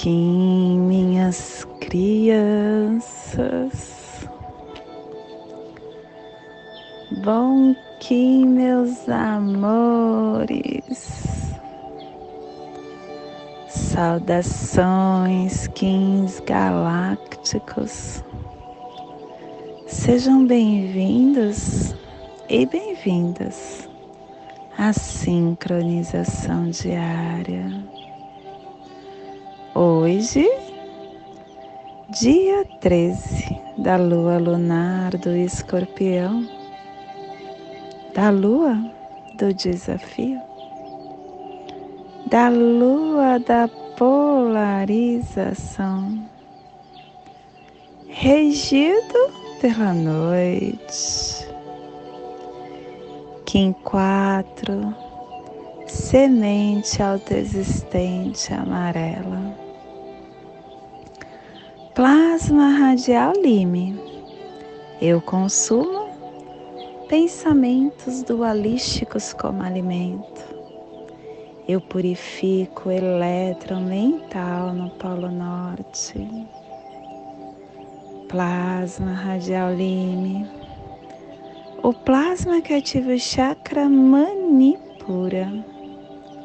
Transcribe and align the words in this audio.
Kim, 0.00 0.78
minhas 0.82 1.66
crianças. 1.80 3.08
Bom 7.24 7.74
Kim, 7.98 8.46
meus 8.46 9.08
amores. 9.08 10.52
Saudações, 13.66 15.66
Kings 15.74 16.40
galácticos. 16.46 18.22
Sejam 19.88 20.46
bem-vindos 20.46 21.92
e 22.48 22.64
bem-vindas 22.66 23.88
à 24.78 24.92
sincronização 24.92 26.70
diária 26.70 27.97
Hoje, 29.80 30.44
dia 32.10 32.64
13 32.80 33.60
da 33.78 33.96
lua 33.96 34.36
lunar 34.36 35.16
do 35.16 35.36
escorpião, 35.36 36.44
da 38.12 38.30
lua 38.30 38.76
do 39.36 39.54
desafio, 39.54 40.42
da 42.26 42.48
lua 42.48 43.38
da 43.38 43.68
polarização, 43.96 46.28
regido 48.08 49.30
pela 49.60 49.94
noite. 49.94 51.46
Kim 53.46 53.72
4, 53.84 54.92
semente 55.86 57.00
autoexistente 57.00 58.52
amarela 58.52 59.67
Plasma 61.98 62.78
radial 62.78 63.32
lime. 63.42 63.98
Eu 65.02 65.20
consumo 65.20 66.08
pensamentos 67.08 68.22
dualísticos 68.22 69.32
como 69.32 69.64
alimento. 69.64 70.44
Eu 71.66 71.80
purifico 71.80 72.88
o 72.88 72.92
elétron 72.92 73.80
mental 73.80 74.72
no 74.74 74.90
Polo 74.90 75.28
Norte. 75.28 76.24
Plasma 78.28 79.12
radial 79.14 79.74
lime. 79.74 80.48
O 81.82 81.92
plasma 81.92 82.60
que 82.60 82.74
ativa 82.74 83.10
o 83.10 83.18
chakra 83.18 83.88
manipura, 83.88 85.52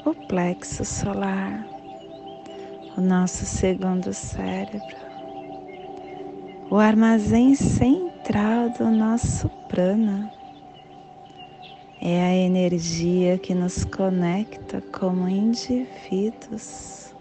o 0.04 0.16
plexo 0.28 0.84
solar, 0.84 1.64
o 2.98 3.02
nosso 3.02 3.46
segundo 3.46 4.12
cérebro 4.12 5.03
o 6.74 6.78
armazém 6.80 7.54
central 7.54 8.68
do 8.72 8.90
nosso 8.90 9.48
prana. 9.70 10.34
É 12.02 12.20
a 12.20 12.36
energia 12.36 13.38
que 13.38 13.54
nos 13.54 13.86
conecta 13.86 14.82
como 14.92 15.30
indivíduos. 15.30 17.14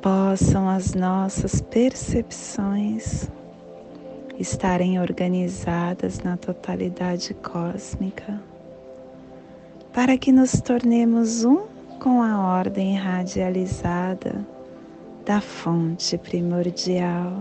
Possam 0.00 0.70
as 0.70 0.94
nossas 0.94 1.60
percepções 1.60 3.28
estarem 4.38 4.98
organizadas 4.98 6.20
na 6.20 6.38
totalidade 6.38 7.34
cósmica, 7.34 8.40
para 9.92 10.16
que 10.16 10.32
nos 10.32 10.52
tornemos 10.62 11.44
um 11.44 11.66
com 12.00 12.22
a 12.22 12.40
ordem 12.56 12.96
radializada 12.96 14.57
da 15.28 15.42
fonte 15.42 16.16
primordial. 16.16 17.34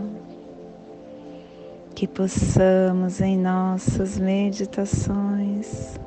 Que 1.96 2.06
possamos 2.06 3.22
em 3.22 3.38
nossas 3.38 4.20
meditações 4.20 5.98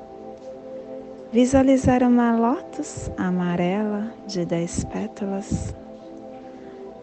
visualizar 1.32 2.02
uma 2.02 2.36
lótus 2.36 3.10
amarela 3.16 4.12
de 4.26 4.44
dez 4.44 4.84
pétalas. 4.84 5.74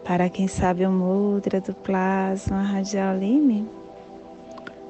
Para 0.04 0.30
quem 0.30 0.46
sabe 0.46 0.86
o 0.86 0.92
mudra 0.92 1.60
do 1.60 1.74
plasma 1.74 2.62
radial 2.62 3.16
lime, 3.16 3.68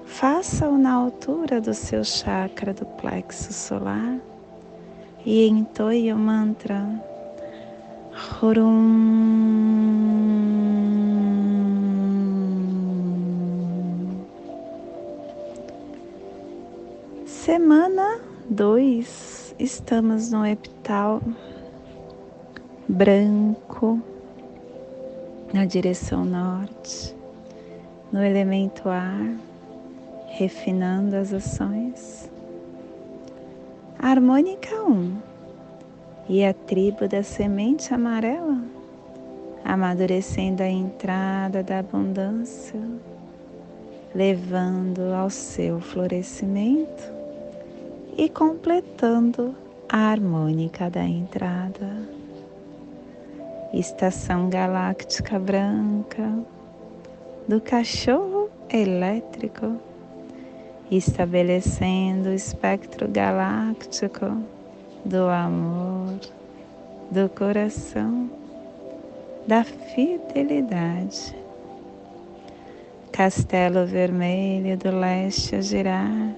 faça-o 0.04 0.76
na 0.76 0.92
altura 0.92 1.62
do 1.62 1.72
seu 1.72 2.04
chakra 2.04 2.74
do 2.74 2.84
plexo 2.84 3.54
solar 3.54 4.18
e 5.24 5.48
entoie 5.48 6.12
o 6.12 6.18
mantra 6.18 6.86
Semana 17.24 18.20
2, 18.50 19.54
estamos 19.58 20.32
no 20.32 20.44
epital 20.44 21.22
branco, 22.88 24.02
na 25.54 25.64
direção 25.64 26.24
norte, 26.24 27.14
no 28.12 28.20
elemento 28.22 28.88
ar, 28.88 29.30
refinando 30.26 31.14
as 31.14 31.32
ações. 31.32 32.28
Harmônica 34.00 34.74
1. 34.74 34.90
Um 34.90 35.27
e 36.28 36.44
a 36.44 36.52
tribo 36.52 37.08
da 37.08 37.22
semente 37.22 37.94
amarela, 37.94 38.62
amadurecendo 39.64 40.62
a 40.62 40.68
entrada 40.68 41.62
da 41.62 41.78
abundância, 41.78 42.78
levando 44.14 45.14
ao 45.14 45.30
seu 45.30 45.80
florescimento 45.80 47.02
e 48.16 48.28
completando 48.28 49.54
a 49.88 50.10
harmônica 50.10 50.90
da 50.90 51.04
entrada. 51.04 52.06
Estação 53.72 54.50
galáctica 54.50 55.38
branca 55.38 56.38
do 57.46 57.58
cachorro 57.60 58.50
elétrico, 58.68 59.76
estabelecendo 60.90 62.30
o 62.30 62.34
espectro 62.34 63.08
galáctico 63.08 64.57
do 65.04 65.28
amor, 65.28 66.18
do 67.10 67.28
coração, 67.28 68.30
da 69.46 69.64
fidelidade. 69.64 71.34
Castelo 73.12 73.86
vermelho 73.86 74.76
do 74.76 74.90
leste 74.90 75.56
a 75.56 75.60
girar, 75.60 76.34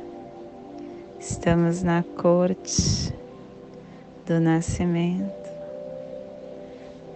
estamos 1.19 1.83
na 1.83 2.03
corte 2.17 3.15
do 4.27 4.41
nascimento. 4.41 5.51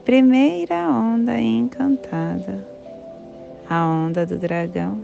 Primeira 0.05 0.87
onda 0.91 1.41
encantada, 1.41 2.67
a 3.71 3.87
onda 3.87 4.27
do 4.27 4.37
dragão, 4.37 5.01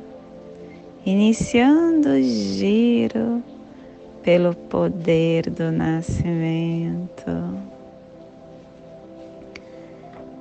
iniciando 1.07 2.11
o 2.11 2.23
giro 2.23 3.43
pelo 4.22 4.55
poder 4.55 5.49
do 5.49 5.72
nascimento. 5.72 7.31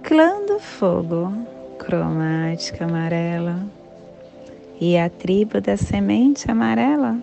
Clã 0.04 0.46
do 0.46 0.60
fogo, 0.60 1.32
cromática 1.78 2.86
amarela, 2.86 3.66
e 4.82 4.98
a 4.98 5.10
tribo 5.10 5.62
da 5.62 5.78
semente 5.78 6.50
amarela, 6.50 7.18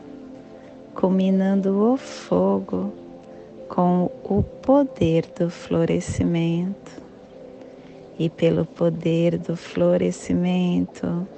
culminando 0.94 1.92
o 1.92 1.96
fogo 1.96 2.92
com 3.68 4.10
o 4.24 4.42
poder 4.42 5.26
do 5.38 5.50
florescimento. 5.50 7.04
E 8.18 8.30
pelo 8.30 8.64
poder 8.64 9.36
do 9.36 9.56
florescimento, 9.56 11.28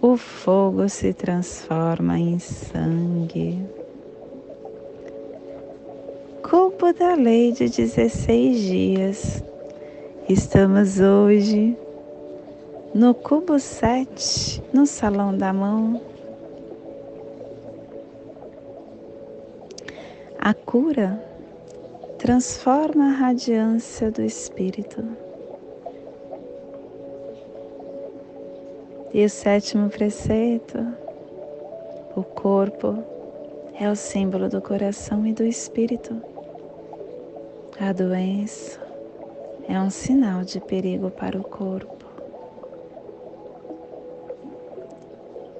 o 0.00 0.16
fogo 0.16 0.88
se 0.88 1.12
transforma 1.12 2.18
em 2.18 2.40
sangue 2.40 3.62
da 6.98 7.14
lei 7.14 7.52
de 7.52 7.68
16 7.68 8.58
dias. 8.58 9.44
Estamos 10.28 10.98
hoje 10.98 11.76
no 12.94 13.14
cubo 13.14 13.58
7, 13.58 14.62
no 14.72 14.86
salão 14.86 15.36
da 15.36 15.52
mão. 15.52 16.00
A 20.38 20.54
cura 20.54 21.22
transforma 22.18 23.08
a 23.08 23.12
radiância 23.12 24.10
do 24.10 24.22
espírito. 24.22 25.04
E 29.12 29.22
o 29.22 29.28
sétimo 29.28 29.90
preceito, 29.90 30.78
o 32.16 32.22
corpo 32.22 32.96
é 33.78 33.90
o 33.90 33.96
símbolo 33.96 34.48
do 34.48 34.62
coração 34.62 35.26
e 35.26 35.32
do 35.34 35.44
espírito. 35.44 36.35
A 37.78 37.92
doença 37.92 38.80
é 39.68 39.78
um 39.78 39.90
sinal 39.90 40.42
de 40.42 40.58
perigo 40.60 41.10
para 41.10 41.38
o 41.38 41.44
corpo. 41.44 42.06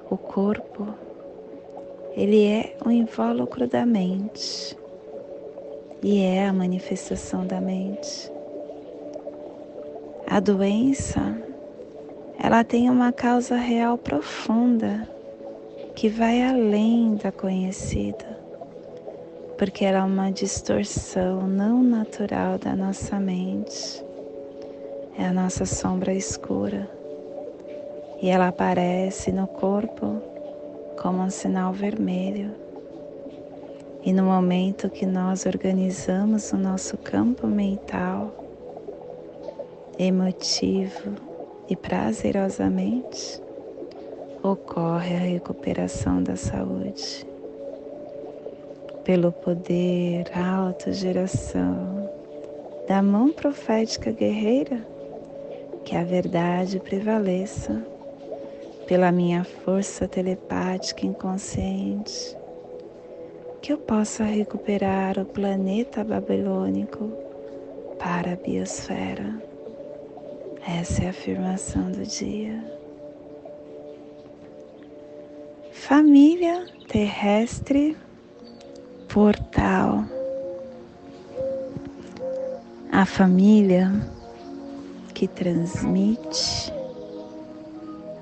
O 0.09 0.17
corpo, 0.17 0.95
ele 2.15 2.43
é 2.43 2.75
o 2.83 2.89
invólucro 2.89 3.67
da 3.67 3.85
mente 3.85 4.75
e 6.01 6.23
é 6.23 6.47
a 6.47 6.53
manifestação 6.53 7.45
da 7.45 7.61
mente. 7.61 8.31
A 10.25 10.39
doença, 10.39 11.39
ela 12.43 12.63
tem 12.63 12.89
uma 12.89 13.13
causa 13.13 13.55
real 13.55 13.95
profunda 13.95 15.07
que 15.93 16.09
vai 16.09 16.41
além 16.41 17.13
da 17.13 17.31
conhecida 17.31 18.46
porque 19.57 19.83
ela 19.83 19.99
é 19.99 20.03
uma 20.03 20.31
distorção 20.31 21.47
não 21.47 21.81
natural 21.81 22.59
da 22.59 22.75
nossa 22.75 23.19
mente. 23.19 24.05
É 25.17 25.25
a 25.25 25.33
nossa 25.33 25.65
sombra 25.65 26.13
escura. 26.13 26.87
E 28.21 28.29
ela 28.29 28.49
aparece 28.49 29.31
no 29.31 29.47
corpo 29.47 30.21
como 31.01 31.23
um 31.23 31.29
sinal 31.29 31.73
vermelho. 31.73 32.53
E 34.03 34.13
no 34.13 34.23
momento 34.23 34.89
que 34.89 35.07
nós 35.07 35.47
organizamos 35.47 36.51
o 36.51 36.57
nosso 36.57 36.95
campo 36.97 37.47
mental, 37.47 38.31
emotivo 39.97 41.15
e 41.67 41.75
prazerosamente, 41.75 43.41
ocorre 44.43 45.15
a 45.15 45.19
recuperação 45.19 46.21
da 46.21 46.35
saúde 46.35 47.26
pelo 49.07 49.31
poder, 49.31 50.25
autogeração 50.37 52.11
da 52.89 53.01
mão 53.01 53.31
profética 53.31 54.11
guerreira, 54.11 54.85
que 55.85 55.95
a 55.95 56.03
verdade 56.03 56.77
prevaleça 56.81 57.81
pela 58.85 59.09
minha 59.09 59.45
força 59.45 60.09
telepática 60.09 61.05
inconsciente, 61.05 62.37
que 63.61 63.71
eu 63.71 63.77
possa 63.77 64.25
recuperar 64.25 65.17
o 65.17 65.23
planeta 65.23 66.03
babilônico 66.03 67.09
para 67.97 68.33
a 68.33 68.35
biosfera. 68.35 69.41
Essa 70.67 71.03
é 71.03 71.07
a 71.07 71.11
afirmação 71.11 71.89
do 71.93 72.03
dia. 72.03 72.61
Família 75.71 76.65
terrestre 76.89 77.95
portal. 79.17 80.05
A 82.91 83.03
família 83.03 83.91
que 85.15 85.27
transmite, 85.27 86.71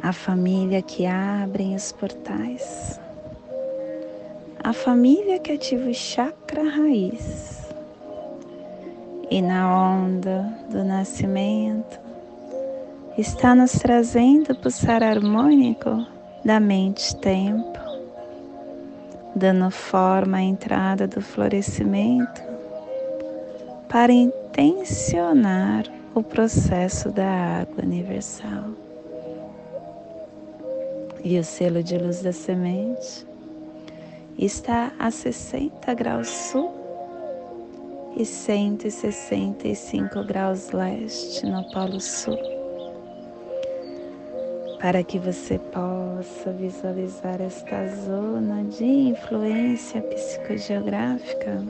a 0.01 0.13
família 0.13 0.81
que 0.81 1.05
abre 1.05 1.75
os 1.75 1.91
portais, 1.91 2.97
a 4.63 4.71
família 4.71 5.37
que 5.37 5.51
ativa 5.51 5.89
o 5.89 5.93
chakra 5.93 6.63
raiz. 6.63 7.69
E 9.29 9.41
na 9.41 9.97
onda 9.97 10.43
do 10.69 10.81
nascimento 10.85 11.99
está 13.17 13.53
nos 13.53 13.73
trazendo 13.73 14.53
o 14.53 14.55
pulsar 14.55 15.03
harmônico 15.03 16.07
da 16.45 16.57
mente-tempo 16.57 17.84
dando 19.35 19.69
forma 19.69 20.37
à 20.37 20.41
entrada 20.41 21.05
do 21.07 21.21
florescimento 21.21 22.41
para 23.89 24.13
intencionar 24.13 25.83
o 26.13 26.23
processo 26.23 27.11
da 27.11 27.59
água 27.61 27.83
universal. 27.83 28.69
E 31.23 31.37
o 31.37 31.43
selo 31.43 31.83
de 31.83 31.97
luz 31.97 32.21
da 32.21 32.31
semente 32.31 33.27
está 34.37 34.93
a 34.97 35.11
60 35.11 35.93
graus 35.93 36.29
sul 36.29 36.71
e 38.15 38.25
165 38.25 40.23
graus 40.23 40.71
leste 40.71 41.45
no 41.45 41.69
Polo 41.71 41.99
Sul 41.99 42.54
para 44.79 45.03
que 45.03 45.17
você 45.17 45.57
possa 45.57 46.51
visualizar 46.51 47.41
esta 47.41 47.87
zona 47.87 48.63
de 48.63 48.83
influência 48.83 50.01
psicogeográfica. 50.01 51.63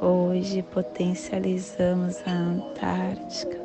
Hoje 0.00 0.62
potencializamos 0.62 2.16
a 2.26 2.30
Antártica, 2.30 3.60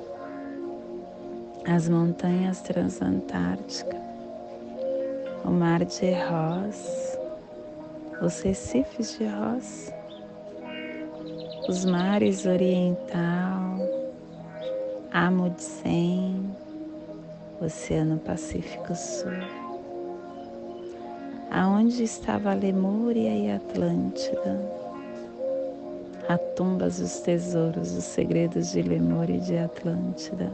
as 1.67 1.89
montanhas 1.89 2.61
transantárticas, 2.61 3.99
o 5.43 5.49
mar 5.49 5.83
de 5.83 6.11
Ross, 6.11 7.17
os 8.21 8.41
recifes 8.41 9.17
de 9.17 9.25
Ross, 9.25 9.91
os 11.67 11.85
mares 11.85 12.45
oriental, 12.45 13.77
Amundsen, 15.11 16.48
Oceano 17.61 18.17
Pacífico 18.19 18.95
Sul, 18.95 19.33
aonde 21.51 22.03
estava 22.03 22.51
a 22.51 22.53
Lemúria 22.53 23.35
e 23.35 23.51
a 23.51 23.57
Atlântida, 23.57 24.61
a 26.29 26.37
tumbas 26.37 26.99
dos 26.99 27.19
tesouros, 27.19 27.91
os 27.91 28.05
segredos 28.05 28.71
de 28.71 28.81
Lemúria 28.81 29.35
e 29.35 29.39
de 29.41 29.57
Atlântida. 29.57 30.49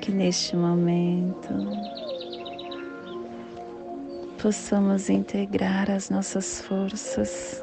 Que 0.00 0.10
neste 0.12 0.56
momento 0.56 1.52
possamos 4.40 5.10
integrar 5.10 5.90
as 5.90 6.08
nossas 6.08 6.62
forças 6.62 7.62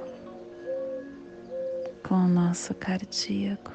com 2.10 2.16
o 2.16 2.28
nosso 2.28 2.74
cardíaco. 2.74 3.72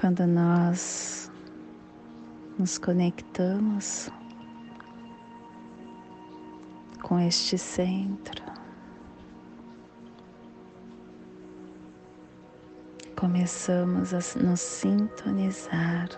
Quando 0.00 0.24
nós 0.24 1.28
nos 2.56 2.78
conectamos 2.78 4.08
com 7.02 7.18
este 7.18 7.58
centro, 7.58 8.44
começamos 13.16 14.14
a 14.14 14.18
nos 14.40 14.60
sintonizar 14.60 16.08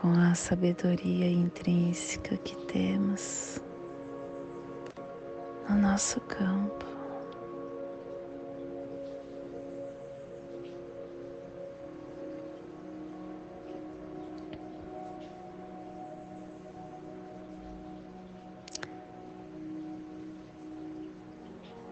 com 0.00 0.12
a 0.12 0.32
sabedoria 0.32 1.28
intrínseca 1.28 2.36
que 2.36 2.54
temos 2.66 3.60
no 5.68 5.76
nosso 5.76 6.20
campo. 6.20 6.86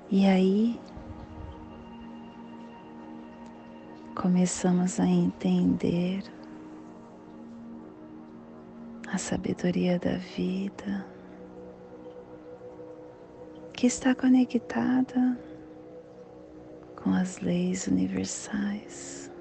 E 0.09 0.25
aí 0.27 0.81
começamos 4.15 5.01
a 5.01 5.07
entender 5.07 6.23
a 9.17 9.19
sabedoria 9.19 9.99
da 9.99 10.19
vida 10.37 11.07
que 13.73 13.87
está 13.87 14.15
conectada 14.15 15.39
com 17.03 17.15
as 17.15 17.39
leis 17.39 17.87
universais. 17.87 19.33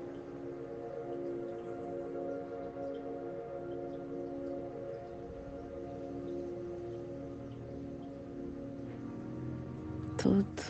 Tudo 10.17 10.63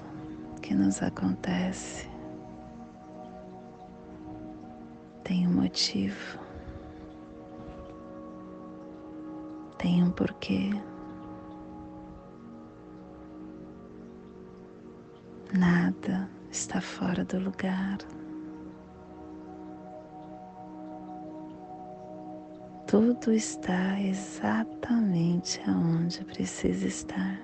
que 0.63 0.73
nos 0.73 1.03
acontece 1.03 2.09
tem 5.23 5.47
um 5.47 5.53
motivo. 5.53 6.44
tem 9.85 10.01
um 10.01 10.09
porquê. 10.09 10.71
Nada 15.53 16.27
está 16.49 16.81
fora 16.81 17.23
do 17.23 17.37
lugar. 17.37 17.99
Tudo 22.87 23.31
está 23.31 24.01
exatamente 24.01 25.61
aonde 25.69 26.25
precisa 26.25 26.87
estar. 26.87 27.39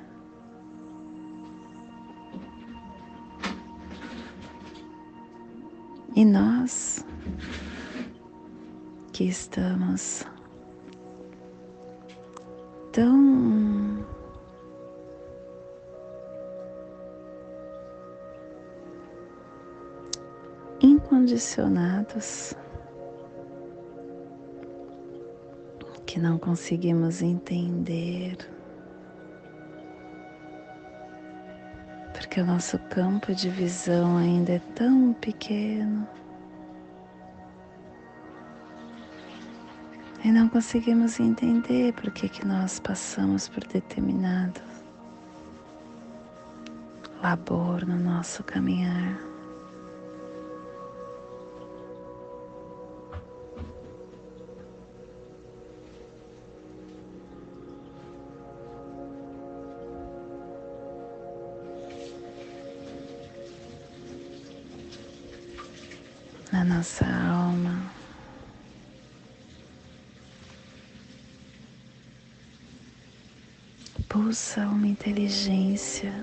E 6.15 6.25
nós 6.25 7.05
que 9.13 9.25
estamos 9.25 10.25
tão 12.91 14.05
incondicionados 20.81 22.53
que 26.05 26.19
não 26.19 26.37
conseguimos 26.37 27.21
entender, 27.21 28.35
porque 32.13 32.41
o 32.41 32.45
nosso 32.45 32.77
campo 32.89 33.33
de 33.33 33.49
visão 33.49 34.17
ainda 34.17 34.53
é 34.53 34.59
tão 34.75 35.13
pequeno. 35.13 36.05
E 40.23 40.31
não 40.31 40.47
conseguimos 40.47 41.19
entender 41.19 41.93
por 41.93 42.11
que, 42.11 42.29
que 42.29 42.45
nós 42.45 42.79
passamos 42.79 43.49
por 43.49 43.65
determinado 43.65 44.61
labor 47.21 47.85
no 47.85 47.97
nosso 47.97 48.43
caminhar. 48.43 49.19
na 66.51 66.65
nossa 66.65 67.20
Uma 74.57 74.87
inteligência. 74.87 76.13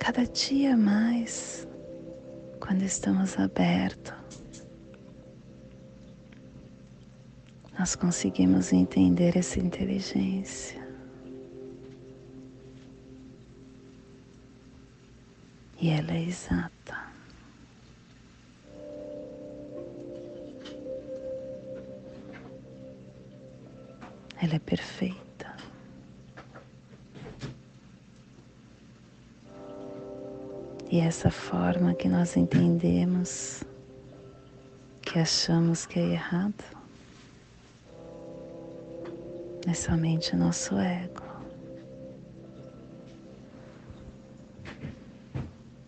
Cada 0.00 0.24
dia 0.26 0.76
mais, 0.76 1.66
quando 2.58 2.82
estamos 2.82 3.38
abertos, 3.38 4.12
nós 7.78 7.94
conseguimos 7.94 8.72
entender 8.72 9.36
essa 9.36 9.60
inteligência. 9.60 10.82
e 15.82 15.90
ela 15.90 16.12
é 16.12 16.22
exata. 16.22 16.81
Ela 24.42 24.56
é 24.56 24.58
perfeita. 24.58 25.56
E 30.90 30.98
essa 30.98 31.30
forma 31.30 31.94
que 31.94 32.08
nós 32.08 32.36
entendemos 32.36 33.62
que 35.00 35.18
achamos 35.18 35.86
que 35.86 36.00
é 36.00 36.12
errado 36.12 36.64
é 39.66 39.72
somente 39.72 40.34
o 40.34 40.38
nosso 40.38 40.76
ego. 40.76 41.22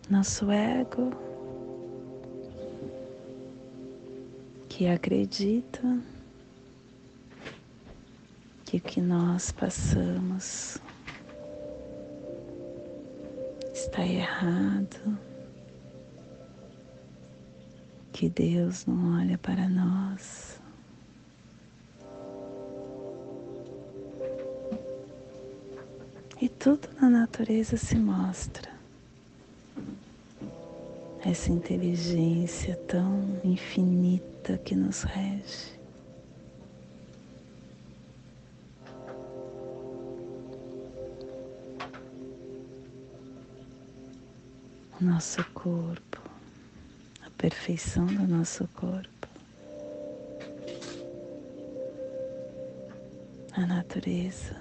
nosso 0.09 0.51
ego 0.51 1.11
que 4.69 4.87
acredita 4.87 5.99
que 8.85 9.01
nós 9.01 9.51
passamos 9.51 10.77
está 13.73 14.05
errado, 14.05 15.17
que 18.13 18.29
Deus 18.29 18.85
não 18.85 19.19
olha 19.19 19.37
para 19.37 19.67
nós. 19.67 20.61
E 26.41 26.49
tudo 26.49 26.87
na 27.01 27.09
natureza 27.09 27.77
se 27.77 27.95
mostra 27.95 28.69
essa 31.25 31.51
inteligência 31.51 32.75
tão 32.87 33.41
infinita 33.43 34.57
que 34.59 34.75
nos 34.75 35.03
rege. 35.03 35.75
Nosso 45.05 45.45
corpo, 45.53 46.19
a 47.23 47.29
perfeição 47.37 48.07
do 48.07 48.27
nosso 48.27 48.67
corpo, 48.69 49.27
a 53.53 53.65
natureza, 53.67 54.59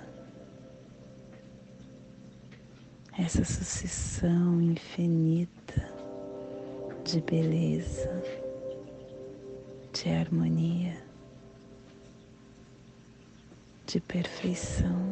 essa 3.19 3.43
sucessão 3.43 4.61
infinita 4.61 5.89
de 7.05 7.23
beleza, 7.23 8.23
de 9.95 10.11
harmonia, 10.11 11.03
de 13.87 13.99
perfeição. 13.99 15.04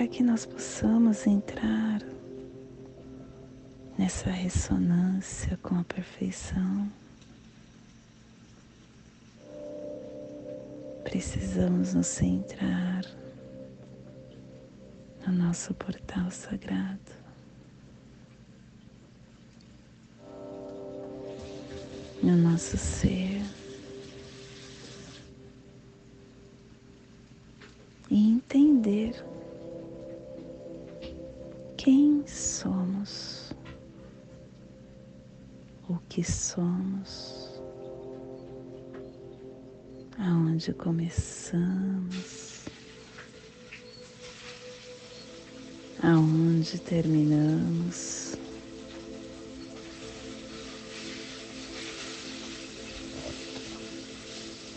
Para 0.00 0.08
que 0.08 0.22
nós 0.22 0.46
possamos 0.46 1.26
entrar 1.26 2.00
nessa 3.98 4.30
ressonância 4.30 5.58
com 5.58 5.74
a 5.74 5.84
perfeição, 5.84 6.90
precisamos 11.04 11.92
nos 11.92 12.06
centrar 12.06 13.04
no 15.26 15.34
nosso 15.34 15.74
portal 15.74 16.30
sagrado. 16.30 17.12
No 22.22 22.38
nosso 22.38 22.78
ser 22.78 23.42
e 28.10 28.30
entender 28.30 29.29
quem 31.82 32.22
somos, 32.26 33.54
o 35.88 35.96
que 36.10 36.22
somos 36.22 37.58
aonde 40.18 40.74
começamos, 40.74 42.66
aonde 46.02 46.78
terminamos. 46.80 48.34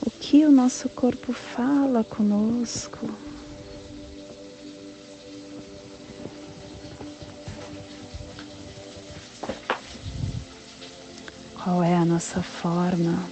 O 0.06 0.10
que 0.10 0.46
o 0.46 0.52
nosso 0.54 0.88
corpo 0.88 1.34
fala 1.34 2.02
conosco. 2.06 3.33
A 12.04 12.06
nossa 12.06 12.44
forma 12.44 13.30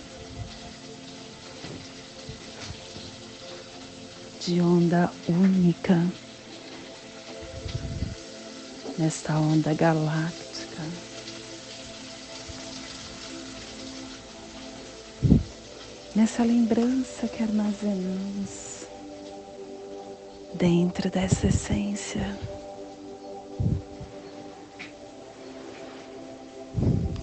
de 4.40 4.62
onda 4.62 5.12
única 5.28 6.08
nesta 8.98 9.38
onda 9.38 9.74
galáctica. 9.74 10.82
Nessa 16.16 16.42
lembrança 16.44 17.28
que 17.28 17.44
armazenamos 17.44 18.86
dentro 20.54 21.10
dessa 21.12 21.48
essência. 21.48 22.40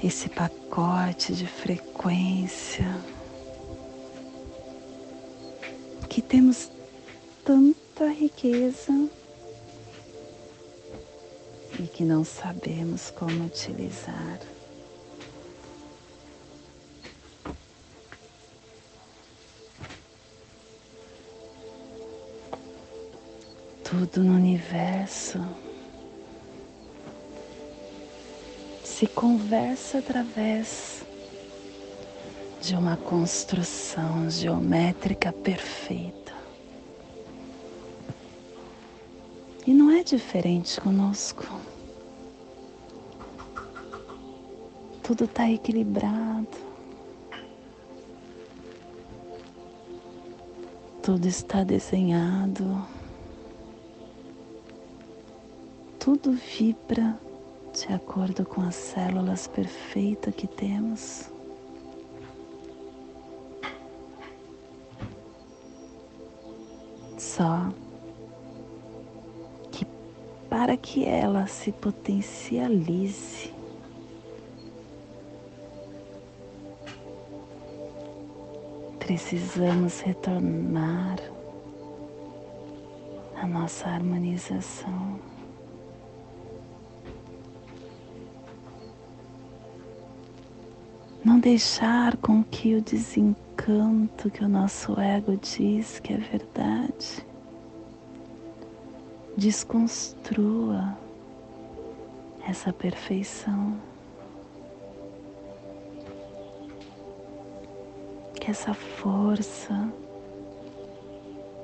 Esse 0.08 0.30
pacote 0.30 1.34
de 1.34 1.46
frequência 1.46 2.86
que 6.08 6.22
temos 6.22 6.72
tanta 7.44 8.08
riqueza 8.08 9.10
e 11.78 11.86
que 11.88 12.06
não 12.06 12.24
sabemos 12.24 13.10
como 13.10 13.44
utilizar. 13.44 14.40
Tudo 23.84 24.24
no 24.24 24.36
universo 24.36 25.67
se 28.98 29.06
conversa 29.06 29.98
através 29.98 31.04
de 32.60 32.74
uma 32.74 32.96
construção 32.96 34.28
geométrica 34.28 35.32
perfeita. 35.32 36.34
E 39.64 39.72
não 39.72 39.88
é 39.92 40.02
diferente 40.02 40.80
conosco. 40.80 41.46
Tudo 45.04 45.26
está 45.26 45.48
equilibrado. 45.48 46.48
Tudo 51.00 51.28
está 51.28 51.62
desenhado. 51.62 52.84
Tudo 56.00 56.32
vibra 56.32 57.16
de 57.86 57.92
acordo 57.92 58.44
com 58.44 58.60
as 58.62 58.74
células 58.74 59.46
perfeitas 59.46 60.34
que 60.34 60.48
temos. 60.48 61.30
Só 67.16 67.68
que 69.70 69.86
para 70.50 70.76
que 70.76 71.04
ela 71.04 71.46
se 71.46 71.70
potencialize, 71.70 73.52
precisamos 78.98 80.00
retornar 80.00 81.18
à 83.36 83.46
nossa 83.46 83.88
harmonização. 83.88 85.37
Deixar 91.48 92.14
com 92.18 92.44
que 92.44 92.74
o 92.74 92.82
desencanto 92.82 94.30
que 94.30 94.44
o 94.44 94.48
nosso 94.48 95.00
ego 95.00 95.34
diz 95.38 95.98
que 95.98 96.12
é 96.12 96.18
verdade 96.18 97.26
desconstrua 99.34 100.94
essa 102.46 102.70
perfeição. 102.70 103.78
Que 108.38 108.50
essa 108.50 108.74
força 108.74 109.90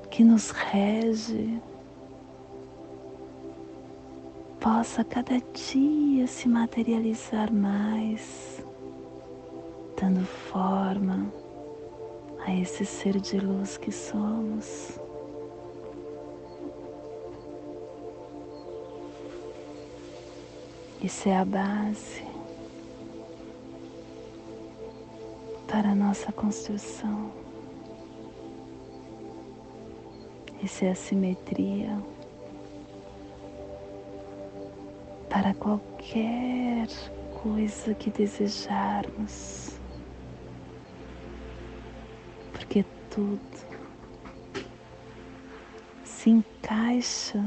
que 0.09 0.23
nos 0.23 0.49
rege 0.49 1.61
possa 4.59 5.03
cada 5.03 5.39
dia 5.53 6.25
se 6.25 6.49
materializar 6.49 7.53
mais 7.53 8.64
dando 9.99 10.25
forma 10.25 11.31
a 12.45 12.53
esse 12.53 12.85
ser 12.85 13.19
de 13.19 13.39
luz 13.39 13.77
que 13.77 13.91
somos. 13.91 14.99
Isso 21.01 21.29
é 21.29 21.37
a 21.37 21.45
base 21.45 22.23
para 25.67 25.89
a 25.89 25.95
nossa 25.95 26.31
construção. 26.31 27.31
Isso 30.63 30.83
é 30.83 30.91
a 30.91 30.95
simetria 30.95 32.01
para 35.29 35.53
qualquer 35.53 36.87
coisa 37.43 37.93
que 37.93 38.09
desejarmos. 38.09 39.64
Tudo 43.15 43.39
se 46.03 46.29
encaixa 46.29 47.41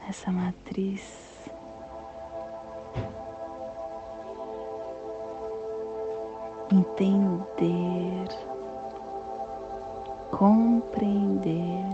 nessa 0.00 0.32
matriz. 0.32 1.24
Entender, 6.72 8.28
compreender 10.32 11.84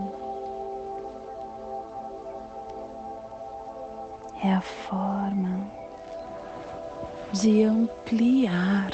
é 4.43 4.53
a 4.53 4.61
forma 4.61 5.67
de 7.33 7.63
ampliar 7.63 8.89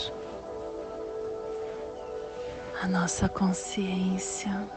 nossa 2.88 3.28
consciência. 3.28 4.68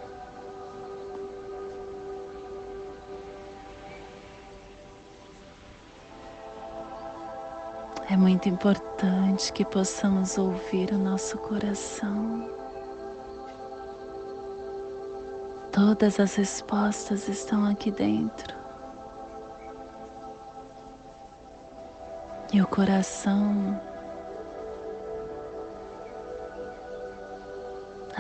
É 8.10 8.16
muito 8.16 8.48
importante 8.48 9.52
que 9.52 9.64
possamos 9.64 10.36
ouvir 10.36 10.92
o 10.92 10.98
nosso 10.98 11.38
coração. 11.38 12.50
Todas 15.70 16.18
as 16.18 16.34
respostas 16.34 17.28
estão 17.28 17.64
aqui 17.64 17.92
dentro. 17.92 18.58
E 22.52 22.60
o 22.60 22.66
coração 22.66 23.80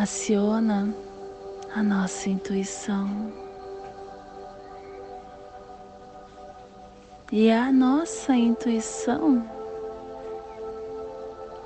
aciona 0.00 0.88
a 1.74 1.82
nossa 1.82 2.30
intuição. 2.30 3.30
E 7.30 7.50
a 7.50 7.70
nossa 7.70 8.34
intuição 8.34 9.44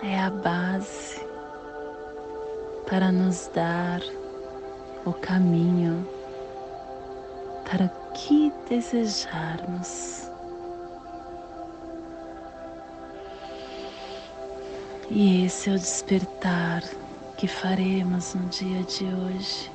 é 0.02 0.18
a 0.18 0.30
base 0.30 1.24
para 2.86 3.12
nos 3.12 3.48
dar 3.54 4.00
o 5.04 5.12
caminho 5.12 6.04
para 7.70 7.86
o 7.86 8.12
que 8.14 8.52
desejarmos. 8.68 10.28
E 15.08 15.44
esse 15.44 15.70
é 15.70 15.74
o 15.74 15.78
despertar 15.78 16.82
que 17.36 17.48
faremos 17.48 18.34
no 18.34 18.46
dia 18.48 18.82
de 18.84 19.04
hoje. 19.04 19.70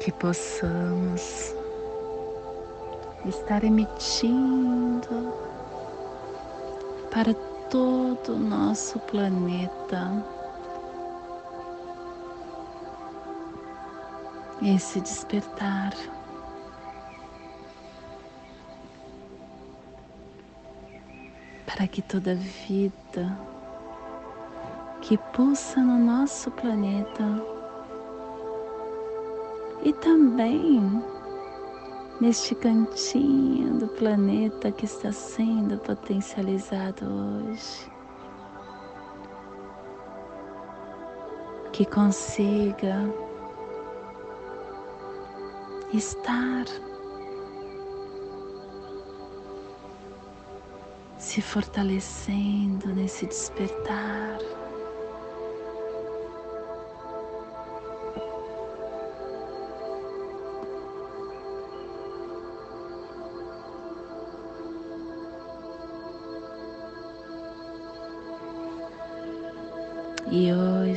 Que 0.00 0.12
possamos 0.12 1.54
estar 3.24 3.62
emitindo 3.64 5.32
para 7.10 7.34
todo 7.70 8.34
o 8.34 8.38
nosso 8.38 8.98
planeta 9.00 10.24
esse 14.62 15.00
despertar. 15.00 15.92
Para 21.66 21.88
que 21.88 22.02
toda 22.02 22.34
vida 22.34 23.38
que 25.02 25.18
pulsa 25.18 25.80
no 25.80 25.98
nosso 25.98 26.48
planeta 26.52 27.24
e 29.82 29.92
também 29.94 31.02
neste 32.20 32.54
cantinho 32.54 33.80
do 33.80 33.88
planeta 33.88 34.70
que 34.70 34.84
está 34.84 35.10
sendo 35.10 35.76
potencializado 35.78 37.04
hoje. 37.04 37.90
Que 41.72 41.84
consiga 41.84 43.12
estar 45.92 46.64
se 51.18 51.42
fortalecendo 51.42 52.94
nesse 52.94 53.26
despertar. 53.26 54.61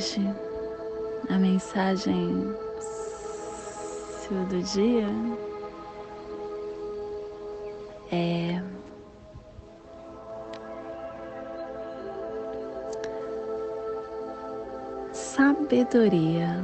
Hoje 0.05 0.21
a 1.29 1.37
mensagem 1.39 2.55
do 4.29 4.61
dia 4.61 5.07
é 8.11 8.61
sabedoria. 15.11 16.63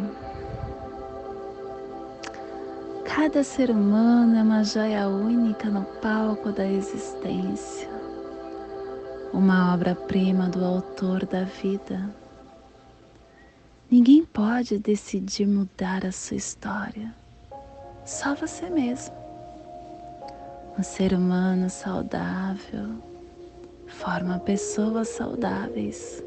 Cada 3.03 3.43
ser 3.43 3.71
humano 3.71 4.37
é 4.37 4.43
uma 4.43 4.63
joia 4.63 5.07
única 5.07 5.67
no 5.67 5.83
palco 5.99 6.51
da 6.51 6.65
existência, 6.65 7.89
uma 9.33 9.73
obra-prima 9.73 10.47
do 10.47 10.63
autor 10.63 11.25
da 11.25 11.43
vida. 11.43 12.20
Ninguém 13.91 14.23
pode 14.23 14.79
decidir 14.79 15.45
mudar 15.45 16.05
a 16.05 16.13
sua 16.13 16.37
história, 16.37 17.13
só 18.05 18.33
você 18.33 18.69
mesmo. 18.69 19.13
Um 20.79 20.81
ser 20.81 21.11
humano 21.11 21.69
saudável 21.69 22.95
forma 23.87 24.39
pessoas 24.39 25.09
saudáveis. 25.09 26.23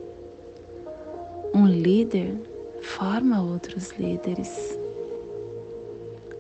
Um 1.54 1.66
líder 1.66 2.36
forma 2.82 3.42
outros 3.42 3.92
líderes. 3.92 4.78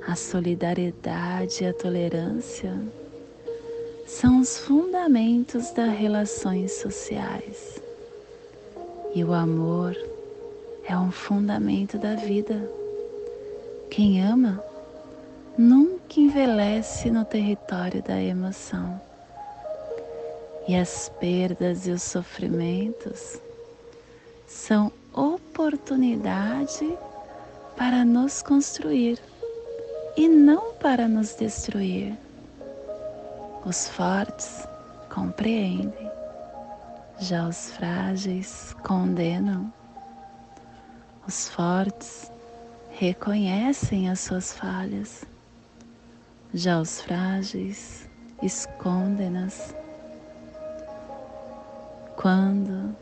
A 0.06 0.14
solidariedade 0.14 1.64
e 1.64 1.68
a 1.68 1.72
tolerância 1.72 2.78
são 4.06 4.40
os 4.40 4.58
fundamentos 4.58 5.70
das 5.70 5.98
relações 5.98 6.72
sociais. 6.72 7.80
E 9.14 9.24
o 9.24 9.32
amor 9.32 9.96
é 10.86 10.96
um 10.96 11.10
fundamento 11.10 11.98
da 11.98 12.14
vida. 12.14 12.68
Quem 13.90 14.22
ama 14.22 14.62
nunca 15.56 16.20
envelhece 16.20 17.10
no 17.10 17.24
território 17.24 18.02
da 18.02 18.20
emoção. 18.20 19.00
E 20.66 20.74
as 20.76 21.10
perdas 21.20 21.86
e 21.86 21.90
os 21.90 22.02
sofrimentos 22.02 23.40
são 24.46 24.90
oportunidade 25.12 26.96
para 27.76 28.04
nos 28.04 28.42
construir 28.42 29.18
e 30.16 30.28
não 30.28 30.74
para 30.74 31.08
nos 31.08 31.34
destruir. 31.34 32.16
Os 33.64 33.88
fortes 33.88 34.66
compreendem, 35.12 36.10
já 37.18 37.48
os 37.48 37.70
frágeis 37.70 38.74
condenam. 38.82 39.72
Os 41.26 41.48
fortes 41.48 42.30
reconhecem 42.90 44.10
as 44.10 44.20
suas 44.20 44.52
falhas, 44.52 45.24
já 46.52 46.78
os 46.78 47.00
frágeis 47.00 48.06
escondem-nas. 48.42 49.74
Quando 52.16 52.94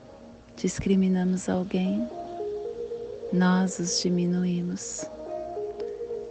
discriminamos 0.56 1.48
alguém, 1.48 2.08
nós 3.32 3.80
os 3.80 4.00
diminuímos. 4.00 5.04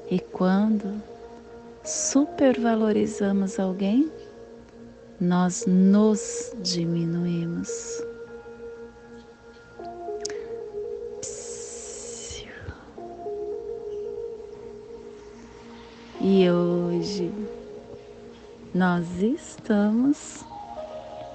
E 0.09 0.17
quando 0.17 1.01
supervalorizamos 1.83 3.59
alguém, 3.59 4.09
nós 5.19 5.65
nos 5.67 6.53
diminuímos. 6.61 8.01
E 16.23 16.47
hoje 16.51 17.33
nós 18.75 19.07
estamos 19.23 20.45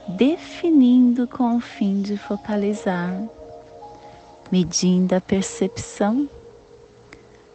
definindo 0.06 1.26
com 1.26 1.56
o 1.56 1.60
fim 1.60 2.02
de 2.02 2.16
focalizar, 2.16 3.20
medindo 4.52 5.12
a 5.16 5.20
percepção, 5.20 6.28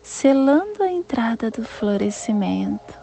selando 0.03 0.83
a 0.83 0.91
entrada 0.91 1.49
do 1.49 1.63
florescimento 1.63 2.99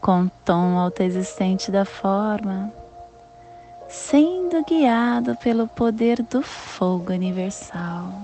com 0.00 0.22
o 0.22 0.30
tom 0.42 0.78
autoexistente 0.78 1.70
da 1.70 1.84
forma, 1.84 2.72
sendo 3.86 4.64
guiado 4.64 5.36
pelo 5.36 5.68
poder 5.68 6.22
do 6.22 6.40
fogo 6.40 7.12
universal. 7.12 8.14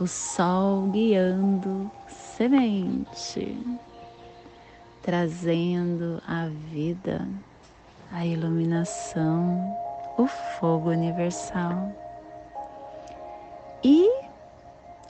O 0.00 0.06
sol 0.08 0.88
guiando 0.88 1.88
semente, 2.36 3.58
trazendo 5.02 6.22
a 6.28 6.48
vida 6.70 7.26
a 8.12 8.24
iluminação, 8.24 9.76
o 10.16 10.26
fogo 10.26 10.90
universal. 10.90 11.92
E 13.82 14.08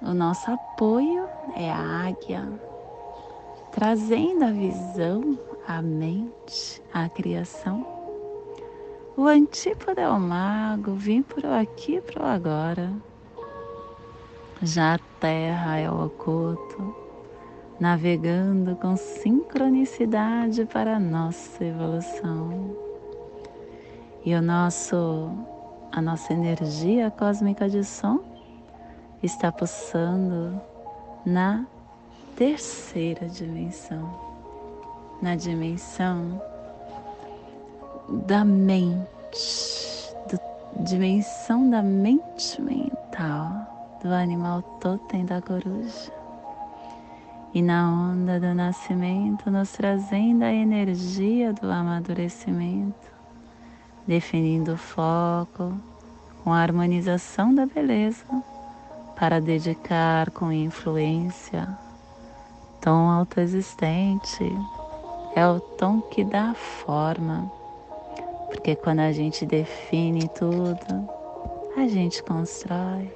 o 0.02 0.12
nosso 0.12 0.50
apoio 0.50 1.28
é 1.54 1.70
a 1.70 2.06
águia, 2.08 2.48
trazendo 3.72 4.44
a 4.44 4.50
visão, 4.50 5.38
a 5.66 5.82
mente, 5.82 6.82
a 6.92 7.08
criação. 7.08 7.86
O 9.16 9.26
antípoda 9.26 10.02
é 10.02 10.08
o 10.08 10.20
mago, 10.20 10.94
vim 10.94 11.22
por 11.22 11.44
aqui 11.46 12.00
para 12.00 12.22
o 12.22 12.26
agora. 12.26 12.92
Já 14.62 14.94
a 14.94 14.98
terra 15.20 15.78
é 15.78 15.90
o 15.90 16.06
oculto, 16.06 17.05
navegando 17.78 18.76
com 18.76 18.96
sincronicidade 18.96 20.64
para 20.66 20.96
a 20.96 21.00
nossa 21.00 21.64
evolução 21.64 22.76
e 24.24 24.34
o 24.34 24.42
nosso 24.42 25.30
a 25.92 26.02
nossa 26.02 26.32
energia 26.32 27.10
cósmica 27.10 27.68
de 27.68 27.82
som 27.82 28.20
está 29.22 29.50
pulsando 29.50 30.60
na 31.24 31.64
terceira 32.36 33.26
dimensão, 33.28 34.10
na 35.22 35.36
dimensão 35.36 36.40
da 38.26 38.44
mente, 38.44 40.14
do, 40.30 40.84
dimensão 40.84 41.70
da 41.70 41.82
mente 41.82 42.60
mental 42.60 43.98
do 44.02 44.12
animal 44.12 44.60
totem 44.80 45.24
da 45.24 45.40
coruja. 45.40 46.12
E 47.56 47.62
na 47.62 47.90
onda 47.90 48.38
do 48.38 48.54
nascimento, 48.54 49.50
nos 49.50 49.72
trazendo 49.72 50.44
a 50.44 50.52
energia 50.52 51.54
do 51.54 51.70
amadurecimento, 51.72 53.10
definindo 54.06 54.74
o 54.74 54.76
foco 54.76 55.72
com 56.44 56.52
a 56.52 56.60
harmonização 56.60 57.54
da 57.54 57.64
beleza 57.64 58.26
para 59.18 59.40
dedicar 59.40 60.30
com 60.32 60.52
influência. 60.52 61.66
Tom 62.82 63.08
autoexistente 63.08 64.44
é 65.34 65.48
o 65.48 65.58
tom 65.58 66.02
que 66.02 66.24
dá 66.24 66.52
forma, 66.52 67.50
porque 68.50 68.76
quando 68.76 69.00
a 69.00 69.12
gente 69.12 69.46
define 69.46 70.28
tudo, 70.28 71.08
a 71.74 71.88
gente 71.88 72.22
constrói, 72.22 73.10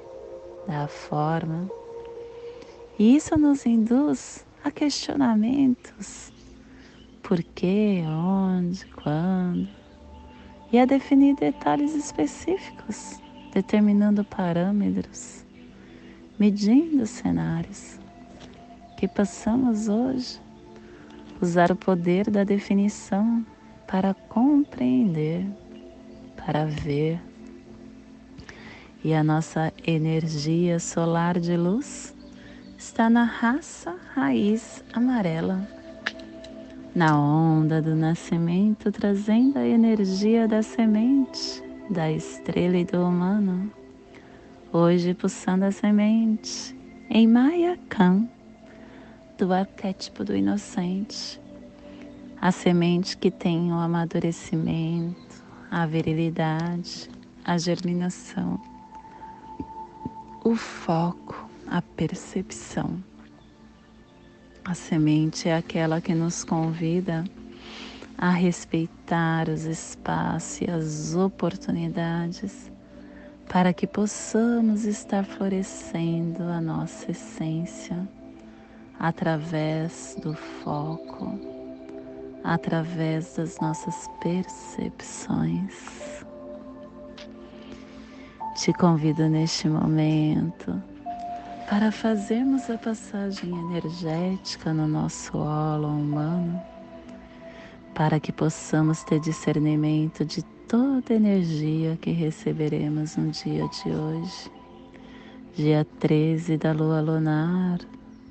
dá 0.67 0.87
forma. 0.87 1.69
E 3.01 3.15
isso 3.15 3.35
nos 3.35 3.65
induz 3.65 4.45
a 4.63 4.69
questionamentos. 4.69 6.31
Por 7.23 7.41
quê? 7.41 8.03
Onde? 8.05 8.85
Quando? 8.85 9.81
e 10.71 10.79
a 10.79 10.85
definir 10.85 11.35
detalhes 11.35 11.93
específicos, 11.95 13.19
determinando 13.53 14.23
parâmetros, 14.23 15.45
medindo 16.39 17.05
cenários. 17.05 17.99
Que 18.97 19.07
possamos 19.07 19.87
hoje 19.89 20.39
usar 21.41 21.71
o 21.71 21.75
poder 21.75 22.29
da 22.29 22.43
definição 22.43 23.43
para 23.87 24.13
compreender, 24.13 25.45
para 26.37 26.65
ver. 26.65 27.19
E 29.03 29.13
a 29.13 29.23
nossa 29.23 29.73
energia 29.85 30.79
solar 30.79 31.39
de 31.39 31.57
luz 31.57 32.15
está 32.81 33.11
na 33.11 33.23
raça 33.23 33.95
raiz 34.15 34.83
amarela, 34.91 35.67
na 36.95 37.15
onda 37.15 37.79
do 37.79 37.95
nascimento, 37.95 38.91
trazendo 38.91 39.59
a 39.59 39.67
energia 39.67 40.47
da 40.47 40.63
semente, 40.63 41.61
da 41.91 42.11
estrela 42.11 42.77
e 42.77 42.83
do 42.83 43.05
humano. 43.05 43.71
Hoje 44.73 45.13
pulsando 45.13 45.65
a 45.65 45.71
semente 45.71 46.75
em 47.07 47.27
Maya 47.27 47.77
do 49.37 49.53
arquétipo 49.53 50.23
do 50.23 50.35
inocente, 50.35 51.39
a 52.41 52.51
semente 52.51 53.15
que 53.15 53.29
tem 53.29 53.71
o 53.71 53.75
amadurecimento, 53.75 55.43
a 55.69 55.85
virilidade, 55.85 57.07
a 57.45 57.59
germinação, 57.59 58.59
o 60.43 60.55
foco, 60.55 61.50
a 61.71 61.81
percepção. 61.81 63.01
A 64.65 64.73
semente 64.73 65.47
é 65.47 65.55
aquela 65.55 66.01
que 66.01 66.13
nos 66.13 66.43
convida 66.43 67.23
a 68.17 68.29
respeitar 68.29 69.47
os 69.47 69.63
espaços 69.63 70.61
e 70.61 70.69
as 70.69 71.15
oportunidades 71.15 72.69
para 73.47 73.73
que 73.73 73.87
possamos 73.87 74.83
estar 74.83 75.23
florescendo 75.23 76.43
a 76.43 76.59
nossa 76.59 77.11
essência 77.11 78.07
através 78.99 80.17
do 80.21 80.33
foco, 80.33 81.39
através 82.43 83.37
das 83.37 83.59
nossas 83.61 84.09
percepções. 84.21 85.73
Te 88.57 88.73
convido 88.73 89.27
neste 89.29 89.69
momento 89.69 90.90
para 91.71 91.89
fazermos 91.89 92.69
a 92.69 92.77
passagem 92.77 93.49
energética 93.57 94.73
no 94.73 94.85
nosso 94.85 95.37
holo 95.37 95.87
humano, 95.87 96.61
para 97.95 98.19
que 98.19 98.29
possamos 98.29 99.05
ter 99.05 99.21
discernimento 99.21 100.25
de 100.25 100.43
toda 100.67 101.13
energia 101.13 101.97
que 102.01 102.11
receberemos 102.11 103.15
no 103.15 103.31
dia 103.31 103.65
de 103.69 103.89
hoje, 103.89 104.51
dia 105.55 105.87
13 106.01 106.57
da 106.57 106.73
lua 106.73 106.99
lunar 106.99 107.79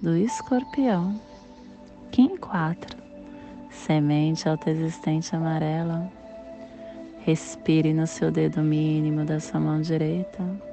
do 0.02 0.14
escorpião, 0.14 1.18
Kim 2.12 2.36
4, 2.36 2.94
semente 3.70 4.50
autoexistente 4.50 5.34
amarela. 5.34 6.12
Respire 7.20 7.94
no 7.94 8.06
seu 8.06 8.30
dedo 8.30 8.60
mínimo 8.60 9.24
da 9.24 9.40
sua 9.40 9.60
mão 9.60 9.80
direita. 9.80 10.69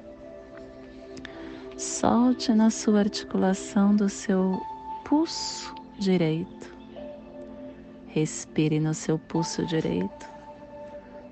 Solte 1.78 2.54
na 2.54 2.70
sua 2.70 3.00
articulação 3.00 3.96
do 3.96 4.10
seu 4.10 4.60
pulso 5.06 5.74
direito. 6.00 6.76
Respire 8.08 8.80
no 8.80 8.94
seu 8.94 9.20
pulso 9.20 9.66
direito. 9.66 10.26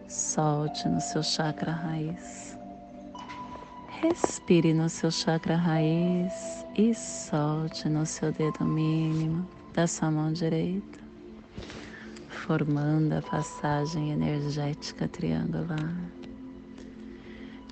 Solte 0.08 0.88
no 0.88 1.02
seu 1.02 1.24
chakra 1.24 1.72
raiz. 1.72 2.58
Respire 4.02 4.74
no 4.74 4.88
seu 4.88 5.10
chakra 5.10 5.56
raiz 5.56 6.66
e 6.76 6.94
solte 6.94 7.90
no 7.90 8.06
seu 8.06 8.32
dedo 8.32 8.64
mínimo 8.64 9.48
da 9.74 9.88
sua 9.88 10.12
mão 10.12 10.32
direita 10.32 11.06
formando 12.46 13.14
a 13.14 13.22
passagem 13.24 14.12
energética 14.12 15.08
triangular. 15.08 15.96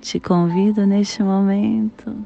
Te 0.01 0.19
convido 0.19 0.87
neste 0.87 1.21
momento 1.21 2.25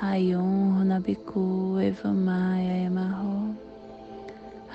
Hayum 0.00 0.76
Runabiku 0.76 1.80
Evamaya 1.80 2.84
Emarro. 2.84 3.56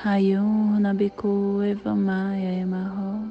Hayum 0.03 0.73
Runabiku 0.73 1.61
Evamaya 1.61 2.63
Emarro. 2.63 3.29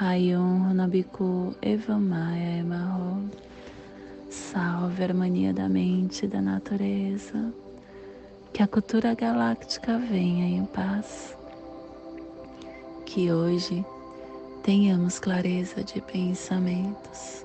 Hayum 0.00 0.72
Runabiku 0.72 1.54
Evamaya 1.60 2.60
Emarro. 2.60 3.28
Salve 4.30 5.02
a 5.02 5.08
harmonia 5.08 5.52
da 5.52 5.68
mente 5.68 6.24
e 6.24 6.28
da 6.28 6.40
natureza. 6.40 7.52
Que 8.50 8.62
a 8.62 8.66
cultura 8.66 9.14
galáctica 9.14 9.98
venha 9.98 10.56
em 10.56 10.64
paz 10.64 11.36
que 13.04 13.30
hoje 13.30 13.84
tenhamos 14.62 15.18
clareza 15.18 15.84
de 15.84 16.00
pensamentos. 16.00 17.44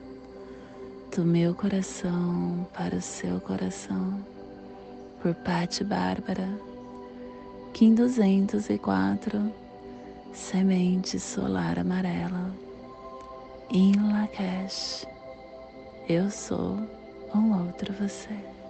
do 1.15 1.25
meu 1.25 1.53
coração 1.53 2.65
para 2.73 2.95
o 2.95 3.01
seu 3.01 3.41
coração. 3.41 4.25
Por 5.21 5.35
Patti 5.35 5.83
Bárbara, 5.83 6.47
Kim 7.73 7.93
204, 7.93 9.53
semente 10.31 11.19
solar 11.19 11.77
amarela, 11.77 12.55
em 13.69 13.91
Lakesh, 13.93 15.05
eu 16.07 16.29
sou 16.31 16.77
um 17.35 17.65
outro 17.65 17.93
você. 17.93 18.60